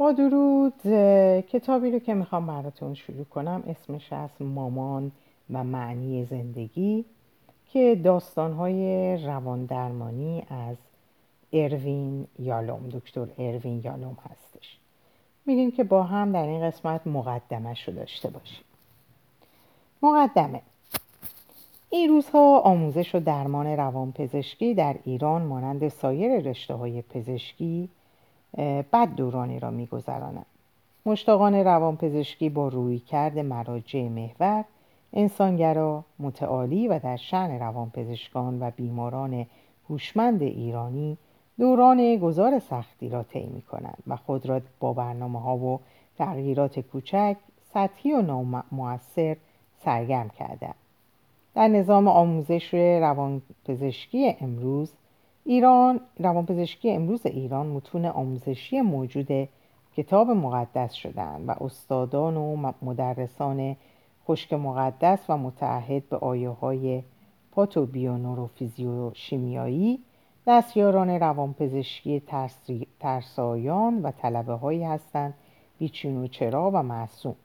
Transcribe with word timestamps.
با 0.00 0.12
درود 0.12 0.80
کتابی 1.40 1.90
رو 1.90 1.98
که 1.98 2.14
می‌خوام 2.14 2.46
براتون 2.46 2.94
شروع 2.94 3.24
کنم. 3.24 3.62
اسمش 3.68 4.12
از 4.12 4.30
مامان 4.40 5.12
و 5.50 5.64
معنی 5.64 6.24
زندگی 6.24 7.04
که 7.72 8.00
داستانهای 8.04 9.16
روان 9.16 9.64
درمانی 9.64 10.42
از 10.50 10.76
اروین 11.52 12.26
یالوم 12.38 12.88
دکتر 12.92 13.26
اروین 13.38 13.80
یالوم 13.84 14.16
هستش. 14.30 14.78
میریم 15.46 15.70
که 15.70 15.84
با 15.84 16.02
هم 16.02 16.32
در 16.32 16.46
این 16.46 16.70
قسمت 16.70 17.06
مقدمش 17.06 17.88
رو 17.88 17.94
داشته 17.94 18.30
باشیم. 18.30 18.64
مقدمه. 20.02 20.62
این 21.90 22.08
روزها 22.08 22.60
آموزش 22.60 23.14
و 23.14 23.20
درمان 23.20 23.66
روانپزشکی 23.66 24.74
در 24.74 24.96
ایران 25.04 25.42
مانند 25.42 25.88
سایر 25.88 26.40
رشته 26.40 26.74
های 26.74 27.02
پزشکی 27.02 27.88
بد 28.92 29.14
دورانی 29.16 29.60
را 29.60 29.70
میگذرانند. 29.70 30.46
مشتاقان 31.06 31.54
روانپزشکی 31.54 32.48
با 32.48 32.68
رویکرد 32.68 33.38
مراجع 33.38 34.08
محور 34.08 34.64
انسانگرا 35.12 36.04
متعالی 36.18 36.88
و 36.88 36.98
در 36.98 37.16
شعن 37.16 37.58
روانپزشکان 37.58 38.62
و 38.62 38.70
بیماران 38.70 39.46
هوشمند 39.88 40.42
ایرانی 40.42 41.18
دوران 41.58 42.16
گذار 42.16 42.58
سختی 42.58 43.08
را 43.08 43.22
طی 43.22 43.46
می 43.46 43.62
کنند 43.62 44.02
و 44.06 44.16
خود 44.16 44.46
را 44.46 44.60
با 44.80 44.92
برنامه 44.92 45.40
ها 45.40 45.56
و 45.56 45.80
تغییرات 46.18 46.80
کوچک 46.80 47.36
سطحی 47.74 48.12
و 48.12 48.22
نامؤثر 48.22 49.36
سرگرم 49.84 50.28
کردند. 50.28 50.74
در 51.54 51.68
نظام 51.68 52.08
آموزش 52.08 52.74
روانپزشکی 52.74 54.36
امروز 54.40 54.92
ایران 55.44 56.00
روانپزشکی 56.18 56.90
امروز 56.90 57.26
ایران 57.26 57.66
متون 57.66 58.04
آموزشی 58.04 58.80
موجود 58.80 59.48
کتاب 59.96 60.30
مقدس 60.30 60.92
شدند 60.92 61.48
و 61.48 61.64
استادان 61.64 62.36
و 62.36 62.72
مدرسان 62.82 63.76
خشک 64.28 64.52
مقدس 64.52 65.18
و 65.28 65.36
متعهد 65.38 66.08
به 66.08 66.16
آیه 66.16 66.48
های 66.48 67.02
پاتو 67.52 67.86
شیمیایی 69.14 69.98
دستیاران 70.46 71.10
روانپزشکی 71.10 72.22
ترسایان 73.00 74.02
و 74.02 74.10
طلبه 74.10 74.52
هایی 74.52 74.84
هستند 74.84 75.34
بیچین 75.78 76.24
و 76.24 76.26
چرا 76.26 76.70
و 76.70 76.82
معصوم. 76.82 77.36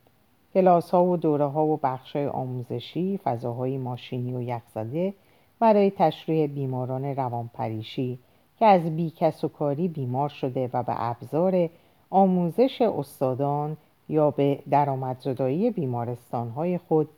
کلاس 0.54 0.92
ها 0.92 1.06
و 1.06 1.18
دوره 1.18 1.46
ها 1.46 1.66
و 1.66 1.78
بخش 1.84 2.16
آموزشی 2.16 3.20
فضاهای 3.24 3.78
ماشینی 3.78 4.36
و 4.36 4.42
یخزده 4.42 5.14
برای 5.60 5.92
تشریح 5.92 6.48
بیماران 6.48 7.06
روانپریشی 7.06 8.20
که 8.60 8.66
از 8.66 8.96
بیکس 8.96 9.44
و 9.44 9.48
کاری 9.48 9.88
بیمار 9.88 10.30
شده 10.30 10.70
و 10.74 10.84
به 10.84 10.94
ابزار 10.98 11.70
آموزش 12.10 12.82
استادان 12.82 13.78
یا 14.10 14.32
به 14.32 14.60
درآمدزدایی 14.70 15.72
بیمارستان 15.72 16.50
های 16.50 16.78
خود 16.78 17.10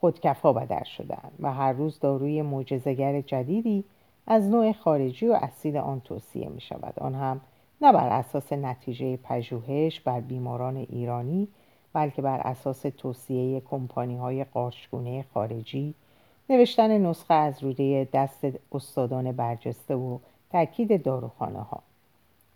خودکفا 0.00 0.52
بدر 0.52 0.84
شدند 0.84 1.32
و 1.40 1.52
هر 1.52 1.72
روز 1.72 2.00
داروی 2.00 2.42
معجزهگر 2.42 3.20
جدیدی 3.20 3.84
از 4.26 4.48
نوع 4.48 4.72
خارجی 4.72 5.28
و 5.28 5.32
اصیل 5.32 5.76
آن 5.76 6.00
توصیه 6.00 6.48
می 6.48 6.60
شود 6.60 6.94
آن 7.00 7.14
هم 7.14 7.40
نه 7.80 7.92
بر 7.92 8.08
اساس 8.08 8.52
نتیجه 8.52 9.16
پژوهش 9.16 10.00
بر 10.00 10.20
بیماران 10.20 10.76
ایرانی 10.76 11.48
بلکه 11.92 12.22
بر 12.22 12.40
اساس 12.40 12.82
توصیه 12.98 13.60
کمپانی 13.60 14.16
های 14.16 14.44
خارجی 15.34 15.94
نوشتن 16.50 17.06
نسخه 17.06 17.34
از 17.34 17.62
روده 17.62 18.08
دست 18.12 18.46
استادان 18.72 19.32
برجسته 19.32 19.94
و 19.94 20.18
تاکید 20.52 21.02
داروخانه 21.02 21.60
ها 21.60 21.82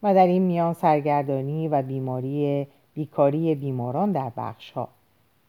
و 0.02 0.14
در 0.14 0.26
این 0.26 0.42
میان 0.42 0.72
سرگردانی 0.72 1.68
و 1.68 1.82
بیماری 1.82 2.66
بیکاری 2.94 3.54
بیماران 3.54 4.12
در 4.12 4.32
بخش 4.36 4.70
ها 4.70 4.88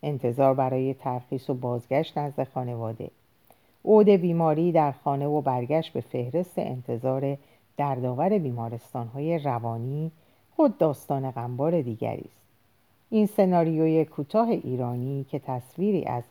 انتظار 0.03 0.53
برای 0.53 0.93
ترخیص 0.93 1.49
و 1.49 1.53
بازگشت 1.53 2.17
نزد 2.17 2.47
خانواده. 2.53 3.09
عود 3.85 4.09
بیماری 4.09 4.71
در 4.71 4.91
خانه 4.91 5.27
و 5.27 5.41
برگشت 5.41 5.93
به 5.93 6.01
فهرست 6.01 6.59
انتظار 6.59 7.37
دردآور 7.77 8.37
بیمارستان 8.37 9.07
های 9.07 9.39
روانی 9.39 10.11
خود 10.55 10.77
داستان 10.77 11.31
غمبار 11.31 11.81
دیگری 11.81 12.25
است. 12.31 12.41
این 13.09 13.25
سناریوی 13.25 14.05
کوتاه 14.05 14.49
ایرانی 14.49 15.25
که 15.31 15.39
تصویری 15.39 16.05
از 16.05 16.23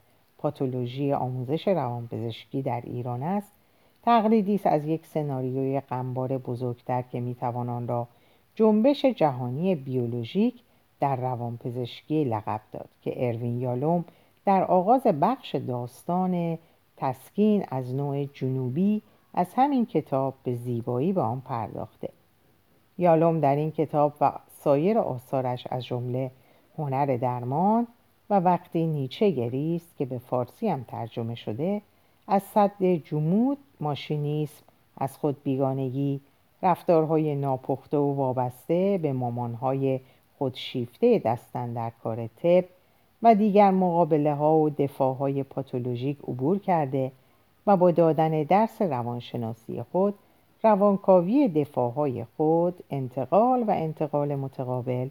پاتولوژی 0.46 1.12
آموزش 1.12 1.68
روانپزشکی 1.68 2.62
در 2.62 2.80
ایران 2.84 3.22
است. 3.22 3.52
تقلیدی 4.02 4.54
است 4.54 4.66
از 4.66 4.86
یک 4.86 5.06
سناریوی 5.06 5.80
غمبار 5.80 6.38
بزرگتر 6.38 7.02
که 7.02 7.20
می‌توان 7.20 7.68
آن 7.68 7.88
را 7.88 8.08
جنبش 8.54 9.04
جهانی 9.04 9.74
بیولوژیک 9.74 10.54
در 11.00 11.16
روانپزشکی 11.16 12.24
لقب 12.24 12.60
داد 12.72 12.88
که 13.02 13.28
اروین 13.28 13.60
یالوم 13.60 14.04
در 14.44 14.64
آغاز 14.64 15.02
بخش 15.02 15.54
داستان 15.54 16.58
تسکین 16.96 17.64
از 17.68 17.94
نوع 17.94 18.24
جنوبی 18.24 19.02
از 19.34 19.54
همین 19.56 19.86
کتاب 19.86 20.34
به 20.44 20.54
زیبایی 20.54 21.12
به 21.12 21.20
آن 21.20 21.40
پرداخته. 21.40 22.08
یالوم 22.98 23.40
در 23.40 23.56
این 23.56 23.70
کتاب 23.70 24.14
و 24.20 24.32
سایر 24.48 24.98
آثارش 24.98 25.66
از 25.70 25.84
جمله 25.84 26.30
هنر 26.78 27.16
درمان 27.16 27.86
و 28.30 28.40
وقتی 28.40 28.86
نیچه 28.86 29.30
گریست 29.30 29.96
که 29.96 30.04
به 30.04 30.18
فارسی 30.18 30.68
هم 30.68 30.84
ترجمه 30.88 31.34
شده 31.34 31.82
از 32.28 32.42
صد 32.42 32.82
جمود 32.82 33.58
ماشینیسم 33.80 34.64
از 34.98 35.16
خود 35.16 35.42
بیگانگی 35.42 36.20
رفتارهای 36.62 37.34
ناپخته 37.34 37.96
و 37.96 38.14
وابسته 38.14 38.98
به 39.02 39.12
مامانهای 39.12 40.00
خودشیفته 40.38 41.18
دستن 41.18 41.72
در 41.72 41.92
کار 42.02 42.26
طب 42.26 42.64
و 43.22 43.34
دیگر 43.34 43.70
مقابله 43.70 44.34
ها 44.34 44.58
و 44.58 44.70
دفاع 44.70 45.14
های 45.14 45.42
پاتولوژیک 45.42 46.18
عبور 46.18 46.58
کرده 46.58 47.12
و 47.66 47.76
با 47.76 47.90
دادن 47.90 48.42
درس 48.42 48.82
روانشناسی 48.82 49.82
خود 49.92 50.14
روانکاوی 50.62 51.48
دفاع 51.48 51.92
های 51.92 52.24
خود 52.36 52.84
انتقال 52.90 53.62
و 53.62 53.70
انتقال 53.70 54.34
متقابل 54.34 55.08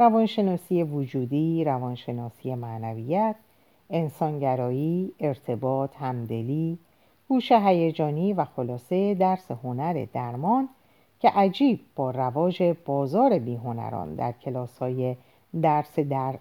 روانشناسی 0.00 0.82
وجودی، 0.82 1.64
روانشناسی 1.64 2.54
معنویت، 2.54 3.36
انسانگرایی، 3.90 5.12
ارتباط، 5.20 5.96
همدلی، 5.96 6.78
هوش 7.30 7.52
هیجانی 7.52 8.32
و 8.32 8.44
خلاصه 8.44 9.14
درس 9.14 9.50
هنر 9.50 10.06
درمان 10.12 10.68
که 11.20 11.28
عجیب 11.30 11.80
با 11.96 12.10
رواج 12.10 12.74
بازار 12.84 13.38
بیهنران 13.38 14.14
در 14.14 14.32
کلاس 14.32 14.78
های 14.78 15.16
درس 15.62 15.98
در 15.98 16.34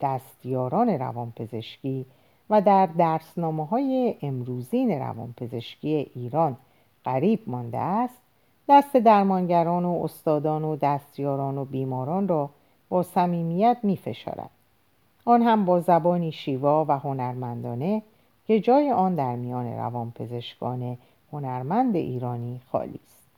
دستیاران 0.00 0.88
روانپزشکی 0.88 2.06
و 2.50 2.60
در 2.60 2.86
درسنامه 2.86 3.66
های 3.66 4.14
امروزین 4.22 4.90
روانپزشکی 4.90 6.10
ایران 6.14 6.56
قریب 7.04 7.40
مانده 7.46 7.78
است 7.78 8.18
دست 8.68 8.96
درمانگران 8.96 9.84
و 9.84 10.00
استادان 10.04 10.64
و 10.64 10.76
دستیاران 10.76 11.58
و 11.58 11.64
بیماران 11.64 12.28
را 12.28 12.50
با 12.88 13.02
صمیمیت 13.02 13.76
می 13.82 13.96
فشارد. 13.96 14.50
آن 15.24 15.42
هم 15.42 15.64
با 15.64 15.80
زبانی 15.80 16.32
شیوا 16.32 16.84
و 16.88 16.98
هنرمندانه 16.98 18.02
که 18.46 18.60
جای 18.60 18.92
آن 18.92 19.14
در 19.14 19.36
میان 19.36 19.66
روانپزشکان 19.66 20.98
هنرمند 21.32 21.96
ایرانی 21.96 22.60
خالی 22.72 23.00
است 23.04 23.28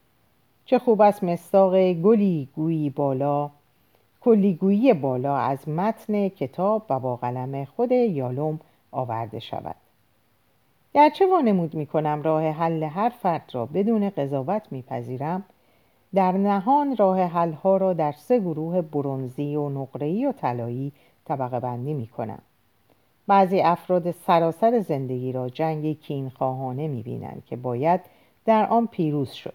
چه 0.65 0.79
خوب 0.79 1.01
است 1.01 1.25
مستاق 1.25 1.93
گلی 1.93 2.49
گویی 2.57 2.91
بالا 2.91 3.51
کلیگویی 4.21 4.95
بالا 4.95 5.37
از 5.37 5.69
متن 5.69 6.29
کتاب 6.29 6.87
و 6.91 6.99
با 6.99 7.17
قلم 7.17 7.65
خود 7.65 7.93
یالوم 7.93 8.61
آورده 8.93 9.39
شود 9.39 9.77
گرچه 10.95 11.27
وانمود 11.27 11.75
می 11.75 11.87
کنم 11.87 12.23
راه 12.23 12.43
حل 12.51 12.83
هر 12.83 13.09
فرد 13.09 13.51
را 13.53 13.67
بدون 13.67 14.11
قضاوت 14.11 14.63
میپذیرم 14.71 15.45
در 16.15 16.33
نهان 16.33 16.97
راه 16.97 17.23
حلها 17.23 17.77
را 17.77 17.93
در 17.93 18.13
سه 18.13 18.39
گروه 18.39 18.81
برونزی 18.81 19.57
و 19.57 19.69
نقره‌ای 19.69 20.27
و 20.27 20.33
طلایی 20.33 20.93
طبقه 21.25 21.61
بندی 21.61 21.95
می 21.95 22.07
کنم. 22.07 22.39
بعضی 23.27 23.61
افراد 23.61 24.11
سراسر 24.11 24.81
زندگی 24.81 25.33
را 25.33 25.49
جنگ 25.49 26.01
کینخواهانه 26.01 26.89
می 26.89 27.03
بینند 27.03 27.43
که 27.47 27.57
باید 27.57 28.01
در 28.45 28.67
آن 28.67 28.87
پیروز 28.87 29.31
شد. 29.31 29.55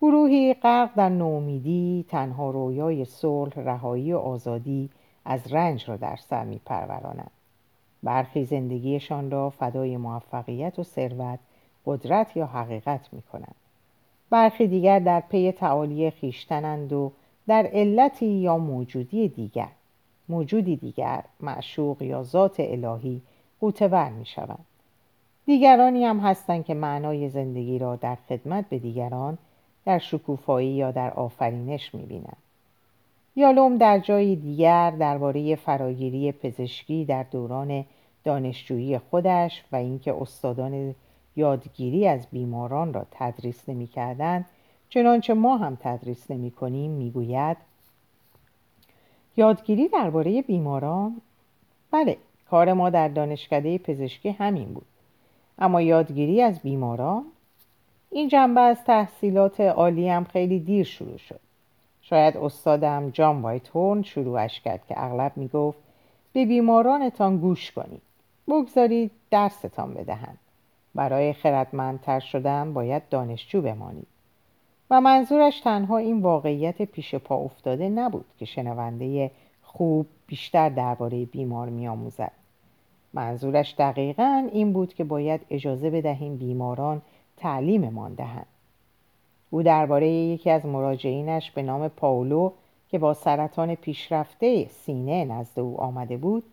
گروهی 0.00 0.54
غرق 0.54 0.94
در 0.94 1.08
نومیدی 1.08 2.04
تنها 2.08 2.50
رویای 2.50 3.04
صلح 3.04 3.52
رهایی 3.56 4.12
و 4.12 4.18
آزادی 4.18 4.90
از 5.24 5.52
رنج 5.52 5.90
را 5.90 5.96
در 5.96 6.16
سر 6.16 6.44
می 6.44 6.60
پرورانند. 6.66 7.30
برخی 8.02 8.44
زندگیشان 8.44 9.30
را 9.30 9.50
فدای 9.50 9.96
موفقیت 9.96 10.78
و 10.78 10.82
ثروت 10.82 11.38
قدرت 11.86 12.36
یا 12.36 12.46
حقیقت 12.46 13.08
می 13.12 13.22
کنند. 13.22 13.54
برخی 14.30 14.66
دیگر 14.66 14.98
در 14.98 15.20
پی 15.20 15.52
تعالی 15.52 16.10
خیشتنند 16.10 16.92
و 16.92 17.12
در 17.46 17.70
علتی 17.72 18.26
یا 18.26 18.58
موجودی 18.58 19.28
دیگر 19.28 19.68
موجودی 20.28 20.76
دیگر 20.76 21.24
معشوق 21.40 22.02
یا 22.02 22.22
ذات 22.22 22.56
الهی 22.60 23.20
قوتور 23.60 24.08
می 24.08 24.26
شوند 24.26 24.64
دیگرانی 25.46 26.04
هم 26.04 26.20
هستند 26.20 26.64
که 26.64 26.74
معنای 26.74 27.28
زندگی 27.28 27.78
را 27.78 27.96
در 27.96 28.16
خدمت 28.28 28.68
به 28.68 28.78
دیگران 28.78 29.38
در 29.84 29.98
شکوفایی 29.98 30.68
یا 30.68 30.90
در 30.90 31.10
آفرینش 31.10 31.94
می 31.94 32.02
بینند 32.02 32.36
یالوم 33.36 33.76
در 33.78 33.98
جای 33.98 34.36
دیگر 34.36 34.90
درباره 34.90 35.56
فراگیری 35.56 36.32
پزشکی 36.32 37.04
در 37.04 37.22
دوران 37.22 37.84
دانشجویی 38.24 38.98
خودش 38.98 39.64
و 39.72 39.76
اینکه 39.76 40.14
استادان 40.20 40.94
یادگیری 41.38 42.08
از 42.08 42.26
بیماران 42.32 42.94
را 42.94 43.06
تدریس 43.10 43.68
نمی‌کردند 43.68 44.46
چنانچه 44.88 45.34
ما 45.34 45.56
هم 45.56 45.78
تدریس 45.80 46.30
نمی 46.30 46.50
کنیم 46.50 46.90
می‌گوید. 46.90 47.56
یادگیری 49.36 49.88
درباره 49.88 50.42
بیماران؟ 50.42 51.20
بله 51.90 52.16
کار 52.50 52.72
ما 52.72 52.90
در 52.90 53.08
دانشکده 53.08 53.78
پزشکی 53.78 54.30
همین 54.30 54.68
بود. 54.68 54.86
اما 55.58 55.82
یادگیری 55.82 56.42
از 56.42 56.60
بیماران؟ 56.60 57.24
این 58.10 58.28
جنبه 58.28 58.60
از 58.60 58.84
تحصیلات 58.84 59.60
عالی 59.60 60.08
هم 60.08 60.24
خیلی 60.24 60.58
دیر 60.58 60.84
شروع 60.84 61.16
شد. 61.16 61.40
شاید 62.02 62.36
استادم 62.36 63.10
جان 63.10 63.42
وایت 63.42 63.68
هورن 63.68 64.02
شروعش 64.02 64.60
کرد 64.60 64.86
که 64.86 65.04
اغلب 65.04 65.32
می‌گفت 65.36 65.78
به 66.32 66.46
بیمارانتان 66.46 67.38
گوش 67.38 67.72
کنید. 67.72 68.02
بگذارید 68.48 69.10
درستان 69.30 69.94
بدهند. 69.94 70.38
برای 70.98 71.32
خردمندتر 71.32 72.20
شدن 72.20 72.72
باید 72.72 73.08
دانشجو 73.08 73.62
بمانید. 73.62 74.06
و 74.90 75.00
منظورش 75.00 75.60
تنها 75.60 75.98
این 75.98 76.22
واقعیت 76.22 76.82
پیش 76.82 77.14
پا 77.14 77.36
افتاده 77.36 77.88
نبود 77.88 78.24
که 78.38 78.44
شنونده 78.44 79.30
خوب 79.62 80.06
بیشتر 80.26 80.68
درباره 80.68 81.24
بیمار 81.24 81.68
میآموزد. 81.68 82.32
منظورش 83.12 83.74
دقیقا 83.78 84.48
این 84.52 84.72
بود 84.72 84.94
که 84.94 85.04
باید 85.04 85.40
اجازه 85.50 85.90
بدهیم 85.90 86.36
بیماران 86.36 87.02
تعلیممان 87.36 88.14
دهند. 88.14 88.46
او 89.50 89.62
درباره 89.62 90.08
یکی 90.08 90.50
از 90.50 90.66
مراجعینش 90.66 91.50
به 91.50 91.62
نام 91.62 91.88
پاولو 91.88 92.50
که 92.88 92.98
با 92.98 93.14
سرطان 93.14 93.74
پیشرفته 93.74 94.68
سینه 94.68 95.24
نزد 95.24 95.58
او 95.60 95.80
آمده 95.80 96.16
بود 96.16 96.44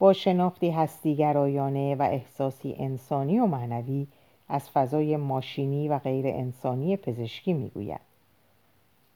با 0.00 0.12
شناختی 0.12 0.70
هستیگرایانه 0.70 1.94
و 1.94 2.02
احساسی 2.02 2.76
انسانی 2.78 3.40
و 3.40 3.46
معنوی 3.46 4.06
از 4.48 4.70
فضای 4.70 5.16
ماشینی 5.16 5.88
و 5.88 5.98
غیر 5.98 6.26
انسانی 6.26 6.96
پزشکی 6.96 7.52
می‌گوید 7.52 8.00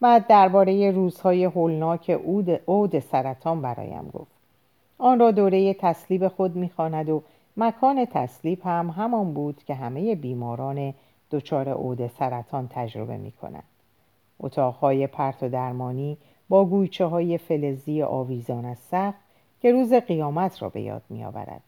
بعد 0.01 0.27
درباره 0.27 0.91
روزهای 0.91 1.45
هولناک 1.45 2.11
عود 2.67 2.99
سرطان 2.99 3.63
برایم 3.63 4.11
گفت 4.13 4.31
آن 4.99 5.19
را 5.19 5.31
دوره 5.31 5.75
تسلیب 5.75 6.29
خود 6.29 6.57
می‌خواند 6.57 7.11
و 7.11 7.23
مکان 7.57 8.05
تسلیب 8.05 8.61
هم 8.65 8.91
همان 8.91 9.35
بود 9.35 9.63
که 9.67 9.75
همه 9.75 10.15
بیماران 10.15 10.95
دچار 11.31 11.69
عود 11.69 12.07
سرطان 12.07 12.69
تجربه 12.71 13.17
می 13.17 13.33
کنند. 13.33 13.65
اتاقهای 14.41 15.07
پرت 15.07 15.43
و 15.43 15.49
درمانی 15.49 16.17
با 16.49 16.65
گویچه 16.65 17.05
های 17.05 17.39
فلزی 17.39 18.03
آویزان 18.03 18.65
از 18.65 18.79
سقف 18.79 19.24
که 19.65 19.73
روز 19.73 19.95
قیامت 19.95 20.63
را 20.63 20.69
به 20.69 20.81
یاد 20.81 21.03
می 21.11 21.25
آورد. 21.25 21.61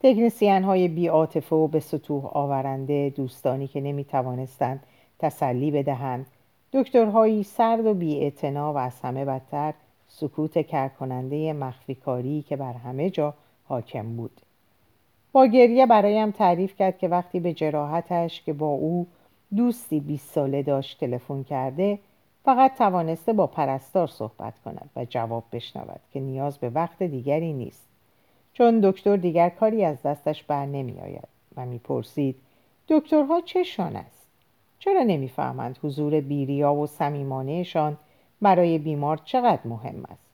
تکنسیان 0.00 0.62
های 0.62 0.88
بی 0.88 1.08
و 1.08 1.66
به 1.66 1.80
سطوح 1.80 2.26
آورنده 2.26 3.12
دوستانی 3.16 3.66
که 3.66 3.80
نمی 3.80 4.04
توانستند 4.04 4.82
تسلی 5.18 5.70
بدهند 5.70 6.26
دکترهایی 6.72 7.42
سرد 7.42 7.86
و 7.86 7.94
بی 7.94 8.32
و 8.42 8.58
از 8.58 9.00
همه 9.00 9.24
بدتر 9.24 9.74
سکوت 10.08 10.66
کرکننده 10.66 11.52
مخفی 11.52 11.94
کاری 11.94 12.42
که 12.42 12.56
بر 12.56 12.72
همه 12.72 13.10
جا 13.10 13.34
حاکم 13.64 14.16
بود 14.16 14.40
با 15.32 15.46
گریه 15.46 15.86
برایم 15.86 16.30
تعریف 16.30 16.76
کرد 16.76 16.98
که 16.98 17.08
وقتی 17.08 17.40
به 17.40 17.52
جراحتش 17.52 18.42
که 18.42 18.52
با 18.52 18.68
او 18.68 19.06
دوستی 19.56 20.00
20 20.00 20.30
ساله 20.30 20.62
داشت 20.62 21.00
تلفن 21.00 21.42
کرده 21.42 21.98
فقط 22.46 22.78
توانسته 22.78 23.32
با 23.32 23.46
پرستار 23.46 24.06
صحبت 24.06 24.58
کند 24.58 24.90
و 24.96 25.04
جواب 25.04 25.44
بشنود 25.52 26.00
که 26.12 26.20
نیاز 26.20 26.58
به 26.58 26.70
وقت 26.70 27.02
دیگری 27.02 27.52
نیست. 27.52 27.88
چون 28.52 28.80
دکتر 28.80 29.16
دیگر 29.16 29.48
کاری 29.48 29.84
از 29.84 30.02
دستش 30.02 30.42
بر 30.42 30.66
نمی 30.66 31.00
آید 31.00 31.28
و 31.56 31.66
می‌پرسید 31.66 32.36
دکترها 32.88 33.40
چشان 33.40 33.96
است؟ 33.96 34.26
چرا 34.78 35.02
نمی‌فهمند 35.02 35.78
حضور 35.82 36.20
بیریا 36.20 36.74
و 36.74 36.86
صمیمانهشان 36.86 37.96
برای 38.42 38.78
بیمار 38.78 39.20
چقدر 39.24 39.60
مهم 39.64 40.04
است؟ 40.04 40.26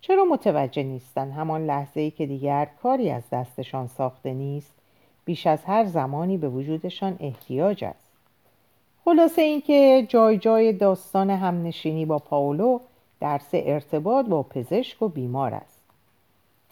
چرا 0.00 0.24
متوجه 0.24 0.82
نیستند 0.82 1.32
همان 1.32 1.66
لحظه 1.66 2.00
ای 2.00 2.10
که 2.10 2.26
دیگر 2.26 2.68
کاری 2.82 3.10
از 3.10 3.22
دستشان 3.32 3.86
ساخته 3.86 4.34
نیست؟ 4.34 4.74
بیش 5.24 5.46
از 5.46 5.64
هر 5.64 5.84
زمانی 5.84 6.36
به 6.36 6.48
وجودشان 6.48 7.16
احتیاج 7.20 7.84
است. 7.84 8.01
خلاصه 9.04 9.42
اینکه 9.42 10.06
جای 10.08 10.38
جای 10.38 10.72
داستان 10.72 11.30
همنشینی 11.30 12.06
با 12.06 12.18
پاولو 12.18 12.78
درس 13.20 13.48
ارتباط 13.52 14.26
با 14.26 14.42
پزشک 14.42 15.02
و 15.02 15.08
بیمار 15.08 15.54
است. 15.54 15.80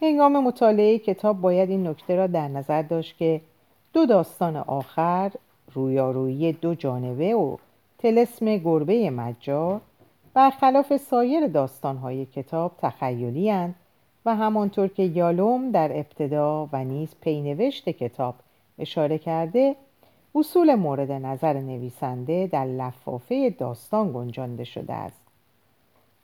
هنگام 0.03 0.45
مطالعه 0.45 0.99
کتاب 0.99 1.41
باید 1.41 1.71
این 1.71 1.87
نکته 1.87 2.17
را 2.17 2.27
در 2.27 2.49
نظر 2.49 2.83
داشت 2.83 3.17
که 3.17 3.41
دو 3.93 4.07
داستان 4.07 4.57
آخر 4.57 5.31
رویارویی 5.75 6.53
دو 6.53 6.75
جانبه 6.75 7.35
و 7.35 7.57
تلسم 7.99 8.57
گربه 8.57 9.11
مجار 9.11 9.81
برخلاف 10.35 10.97
سایر 10.97 11.47
داستانهای 11.47 12.27
کتاب 12.27 12.73
تخیلی 12.79 13.53
و 14.27 14.37
همانطور 14.37 14.89
که 14.89 15.03
یالوم 15.03 15.71
در 15.71 15.93
ابتدا 15.93 16.69
و 16.73 16.85
نیز 16.85 17.15
پینوشت 17.21 17.89
کتاب 17.89 18.35
اشاره 18.79 19.19
کرده 19.19 19.77
اصول 20.35 20.75
مورد 20.75 21.13
نظر 21.13 21.61
نویسنده 21.61 22.47
در 22.53 22.65
لفافه 22.65 23.51
داستان 23.51 24.13
گنجانده 24.13 24.65
شده 24.65 24.93
است. 24.93 25.23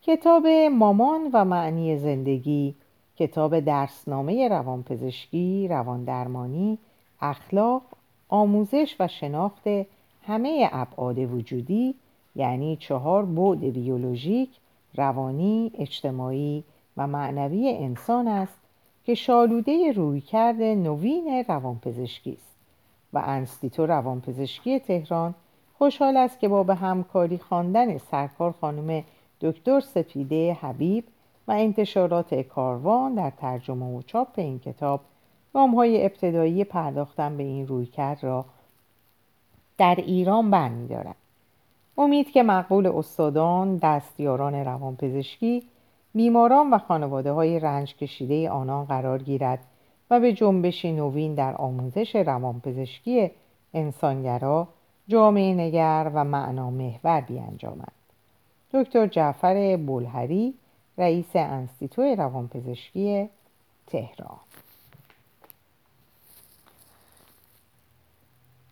کتاب 0.03 0.47
مامان 0.73 1.31
و 1.33 1.45
معنی 1.45 1.99
زندگی 1.99 2.75
کتاب 3.17 3.61
درسنامه 3.61 4.49
روانپزشکی، 4.49 5.69
رواندرمانی، 5.69 6.79
اخلاق، 7.21 7.83
آموزش 8.29 8.97
و 9.01 9.09
شناخت 9.09 9.63
همه 10.23 10.69
ابعاد 10.73 11.19
وجودی 11.19 11.95
یعنی 12.37 12.77
چهار 12.77 13.25
بعد 13.25 13.61
بیولوژیک، 13.61 14.51
روانی، 14.95 15.73
اجتماعی 15.79 16.65
و 16.97 17.07
معنوی 17.07 17.69
انسان 17.69 18.29
است 18.29 18.59
که 19.05 19.15
شالوده 19.15 19.93
رویکرد 19.93 20.63
نوین 20.63 21.45
روانپزشکی 21.49 22.33
است. 22.33 22.56
و 23.17 23.23
انستیتو 23.25 23.87
روانپزشکی 23.87 24.81
تهران 24.81 25.35
خوشحال 25.79 26.17
است 26.17 26.41
که 26.41 26.49
با 26.49 26.63
به 26.63 26.75
همکاری 26.75 27.39
خواندن 27.39 27.99
سرکار 27.99 28.53
خانم 28.61 29.05
دکتر 29.41 29.81
سپیده 29.81 30.53
حبیب 30.53 31.05
و 31.49 31.53
انتشارات 31.53 32.35
کاروان 32.35 33.15
در 33.15 33.31
ترجمه 33.31 33.99
و 33.99 34.03
چاپ 34.03 34.29
این 34.37 34.59
کتاب 34.59 35.01
های 35.55 36.05
ابتدایی 36.05 36.65
پرداختن 36.65 37.37
به 37.37 37.43
این 37.43 37.67
رویکرد 37.67 38.25
را 38.25 38.45
در 39.79 39.95
ایران 39.95 40.51
برمیدارد. 40.51 41.17
امید 41.99 42.31
که 42.31 42.43
مقبول 42.43 42.87
استادان 42.87 43.77
دستیاران 43.77 44.55
روانپزشکی 44.55 45.63
بیماران 46.15 46.71
و 46.71 46.79
خانواده 46.79 47.33
های 47.33 47.61
رنج 47.61 47.97
کشیده 47.97 48.51
آنان 48.51 48.85
قرار 48.85 49.23
گیرد 49.23 49.59
و 50.11 50.21
به 50.21 50.33
جنبشی 50.33 50.93
نوین 50.93 51.35
در 51.35 51.55
آموزش 51.55 52.17
روانپزشکی 52.17 53.31
انسانگرا 53.75 54.69
جامعه 55.09 55.55
نگر 55.55 56.11
و 56.15 56.25
معنا 56.25 56.71
محور 56.71 57.21
بیانجامد. 57.21 57.93
دکتر 58.73 59.07
جعفر 59.07 59.77
بولهری 59.77 60.55
رئیس 60.99 61.37
انستیتو 61.37 62.03
روانپزشکی 62.03 63.29
تهران. 63.87 64.46